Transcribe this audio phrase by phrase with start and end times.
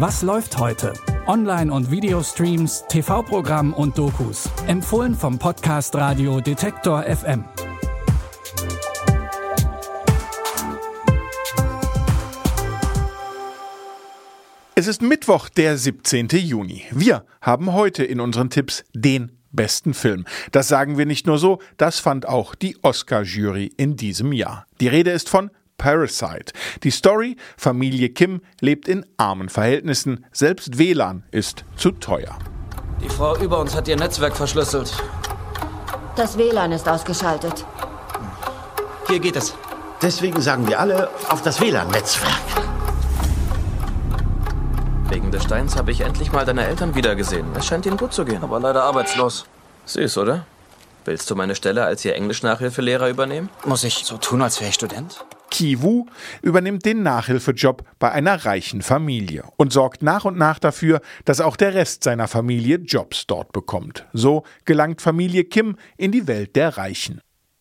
[0.00, 0.92] Was läuft heute?
[1.26, 4.48] Online- und Videostreams, TV-Programm und Dokus.
[4.68, 7.44] Empfohlen vom Podcast Radio Detektor FM.
[14.76, 16.28] Es ist Mittwoch, der 17.
[16.28, 16.84] Juni.
[16.92, 20.26] Wir haben heute in unseren Tipps den besten Film.
[20.52, 24.64] Das sagen wir nicht nur so, das fand auch die Oscar-Jury in diesem Jahr.
[24.80, 26.52] Die Rede ist von Parasite.
[26.82, 32.38] Die Story, Familie Kim lebt in armen Verhältnissen, selbst WLAN ist zu teuer.
[33.00, 34.92] Die Frau über uns hat ihr Netzwerk verschlüsselt.
[36.16, 37.64] Das WLAN ist ausgeschaltet.
[39.08, 39.54] Hier geht es.
[40.02, 42.32] Deswegen sagen wir alle auf das WLAN-Netzwerk.
[45.08, 47.46] Wegen des Steins habe ich endlich mal deine Eltern wiedergesehen.
[47.56, 49.46] Es scheint ihnen gut zu gehen, aber leider arbeitslos.
[49.86, 50.44] Süß, oder?
[51.04, 53.48] Willst du meine Stelle als ihr Englisch-Nachhilfelehrer übernehmen?
[53.64, 55.24] Muss ich so tun, als wäre ich Student?
[55.58, 56.06] Kiwu
[56.40, 61.56] übernimmt den Nachhilfejob bei einer reichen Familie und sorgt nach und nach dafür, dass auch
[61.56, 64.06] der Rest seiner Familie Jobs dort bekommt.
[64.12, 67.20] So gelangt Familie Kim in die Welt der Reichen.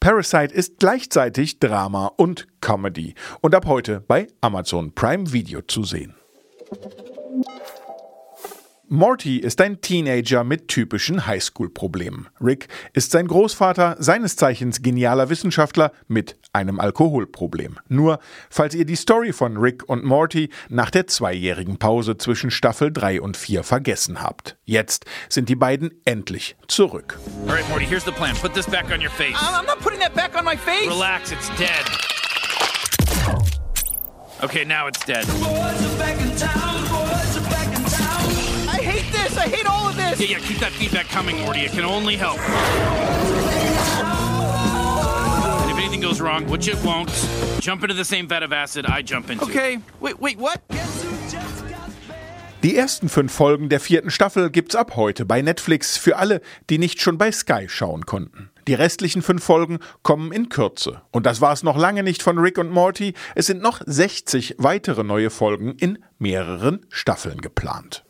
[0.00, 6.14] Parasite ist gleichzeitig Drama und Comedy und ab heute bei Amazon Prime Video zu sehen.
[8.90, 12.28] Morty ist ein Teenager mit typischen Highschool-Problemen.
[12.40, 17.78] Rick ist sein Großvater, seines Zeichens genialer Wissenschaftler mit einem Alkoholproblem.
[17.88, 22.90] Nur, falls ihr die Story von Rick und Morty nach der zweijährigen Pause zwischen Staffel
[22.90, 24.56] 3 und 4 vergessen habt.
[24.64, 27.18] Jetzt sind die beiden endlich zurück.
[27.46, 28.34] All right, Morty, here's the plan.
[28.36, 29.36] Put this back on your face.
[29.36, 30.88] I'm not putting that back on my face.
[30.88, 31.84] Relax, it's dead.
[34.40, 35.26] Okay, now it's dead.
[35.26, 36.14] I
[37.26, 37.37] hate
[39.22, 39.36] this.
[39.36, 40.20] I hate all of this.
[40.20, 41.60] Yeah, yeah, keep that feedback coming, Morty.
[41.60, 42.38] It can only help.
[45.60, 47.10] And if anything goes wrong, which it won't,
[47.60, 49.44] jump into the same vat of acid I jump into.
[49.44, 49.78] Okay.
[50.00, 50.60] Wait, wait, what?
[52.64, 56.40] Die ersten fünf Folgen der vierten Staffel gibt's ab heute bei Netflix für alle,
[56.70, 58.50] die nicht schon bei Sky schauen konnten.
[58.66, 61.02] Die restlichen fünf Folgen kommen in Kürze.
[61.12, 63.14] Und das war's noch lange nicht von Rick und Morty.
[63.36, 68.04] Es sind noch 60 weitere neue Folgen in mehreren Staffeln geplant.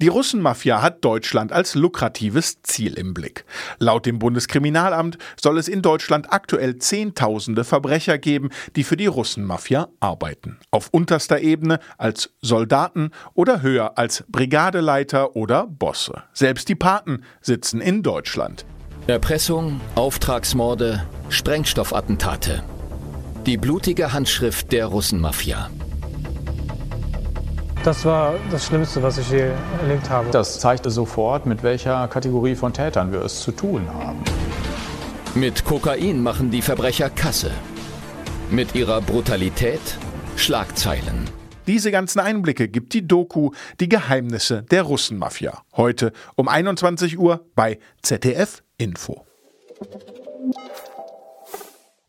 [0.00, 3.44] Die Russenmafia hat Deutschland als lukratives Ziel im Blick.
[3.78, 9.88] Laut dem Bundeskriminalamt soll es in Deutschland aktuell Zehntausende Verbrecher geben, die für die Russenmafia
[10.00, 10.58] arbeiten.
[10.70, 16.22] Auf unterster Ebene als Soldaten oder höher als Brigadeleiter oder Bosse.
[16.32, 18.64] Selbst die Paten sitzen in Deutschland.
[19.06, 22.62] Erpressung, Auftragsmorde, Sprengstoffattentate.
[23.44, 25.68] Die blutige Handschrift der Russenmafia.
[27.82, 30.30] Das war das Schlimmste, was ich je erlebt habe.
[30.30, 34.18] Das zeigte sofort, mit welcher Kategorie von Tätern wir es zu tun haben.
[35.34, 37.50] Mit Kokain machen die Verbrecher Kasse.
[38.50, 39.80] Mit ihrer Brutalität
[40.36, 41.30] Schlagzeilen.
[41.66, 45.62] Diese ganzen Einblicke gibt die Doku Die Geheimnisse der Russenmafia.
[45.74, 49.24] Heute um 21 Uhr bei ZDF Info.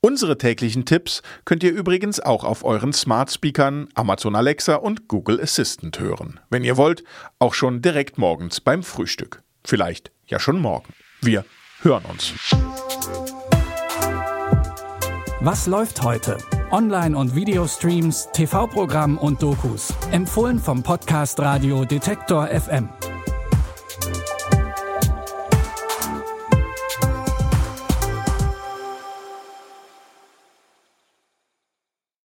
[0.00, 5.40] Unsere täglichen Tipps könnt ihr übrigens auch auf euren Smart Speakern, Amazon Alexa und Google
[5.40, 6.38] Assistant hören.
[6.50, 7.02] Wenn ihr wollt,
[7.40, 9.42] auch schon direkt morgens beim Frühstück.
[9.64, 10.92] Vielleicht ja schon morgen.
[11.20, 11.44] Wir
[11.80, 12.32] hören uns.
[15.40, 16.38] Was läuft heute?
[16.70, 19.92] Online- und Videostreams, TV-Programm und Dokus.
[20.12, 22.88] Empfohlen vom Podcast Radio Detektor FM.